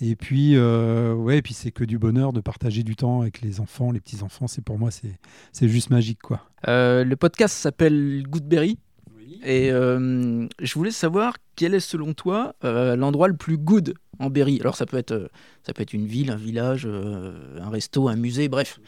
[0.00, 3.40] Et puis, euh, ouais, et puis c'est que du bonheur de partager du temps avec
[3.40, 4.46] les enfants, les petits enfants.
[4.46, 5.18] C'est pour moi, c'est
[5.52, 6.40] c'est juste magique, quoi.
[6.68, 8.78] Euh, Le podcast s'appelle Goodberry.
[9.46, 14.30] Et euh, je voulais savoir quel est selon toi euh, l'endroit le plus good en
[14.30, 14.58] Berry?
[14.60, 15.30] Alors ça peut être
[15.66, 18.80] ça peut être une ville, un village, euh, un resto, un musée, bref,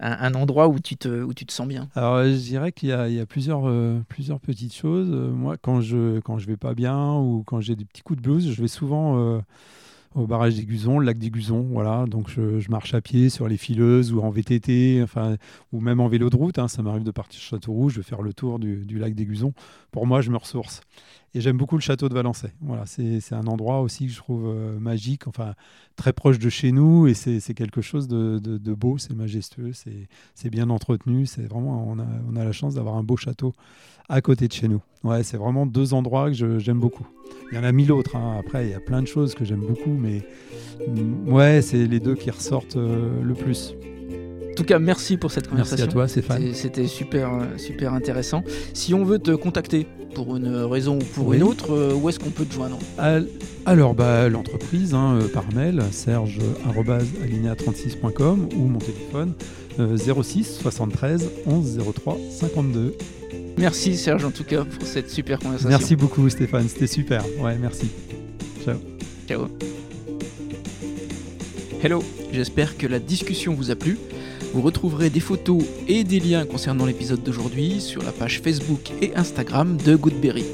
[0.00, 1.88] un, un endroit où tu te où tu te sens bien.
[1.94, 5.08] Alors, je dirais qu'il y a, il y a plusieurs, euh, plusieurs petites choses.
[5.08, 8.22] Moi, quand je quand je vais pas bien ou quand j'ai des petits coups de
[8.22, 9.40] blues, je vais souvent euh,
[10.14, 11.30] au barrage des le lac des.
[11.70, 15.04] Voilà, donc je, marche à pied sur les fileuses ou en VTT,
[15.72, 16.58] ou même en vélo de route.
[16.58, 16.68] Hein.
[16.68, 19.26] ça m'arrive de partir de Châteauroux, je vais faire le tour du, lac des.
[19.90, 20.80] Pour moi, je me ressource.
[21.34, 22.52] Et j'aime beaucoup le château de Valençay.
[22.60, 25.54] Voilà, c'est un endroit aussi que je trouve euh, magique, enfin
[25.96, 30.50] très proche de chez nous, et c'est quelque chose de, de, beau, c'est majestueux, c'est
[30.50, 33.54] bien entretenu, c'est vraiment on a, on a la chance d'avoir un beau château
[34.08, 34.80] à côté de chez nous.
[35.04, 37.06] Ouais, c'est vraiment deux endroits que j'aime beaucoup.
[37.50, 38.16] Il y en a mille autres.
[38.16, 38.36] Hein.
[38.38, 40.22] Après, il y a plein de choses que j'aime beaucoup, mais
[40.86, 43.74] mm, ouais, c'est les deux qui ressortent euh, le plus.
[44.50, 45.86] En tout cas, merci pour cette conversation.
[45.86, 46.54] Merci à toi, Stéphane.
[46.54, 48.44] C'était super, euh, super intéressant.
[48.74, 52.18] Si on veut te contacter pour une raison ou pour une autre, euh, où est-ce
[52.18, 52.78] qu'on peut te joindre
[53.66, 59.32] Alors, bah, l'entreprise, hein, par mail, serge-alinea36.com ou mon téléphone
[59.78, 62.94] 06 73 11 03 52.
[63.58, 65.68] Merci Serge en tout cas pour cette super conversation.
[65.68, 67.24] Merci beaucoup Stéphane, c'était super.
[67.40, 67.88] Ouais, merci.
[68.64, 68.76] Ciao.
[69.28, 69.46] Ciao.
[71.82, 73.98] Hello, j'espère que la discussion vous a plu.
[74.52, 79.14] Vous retrouverez des photos et des liens concernant l'épisode d'aujourd'hui sur la page Facebook et
[79.16, 80.44] Instagram de Goodberry.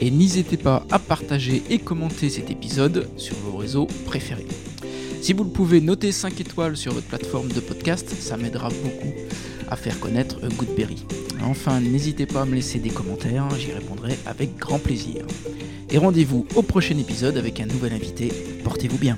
[0.00, 4.48] Et n'hésitez pas à partager et commenter cet épisode sur vos réseaux préférés.
[5.20, 9.14] Si vous le pouvez, notez 5 étoiles sur votre plateforme de podcast, ça m'aidera beaucoup
[9.68, 11.06] à faire connaître Goodberry.
[11.44, 15.24] Enfin, n'hésitez pas à me laisser des commentaires, j'y répondrai avec grand plaisir.
[15.90, 18.32] Et rendez-vous au prochain épisode avec un nouvel invité.
[18.64, 19.16] Portez-vous bien.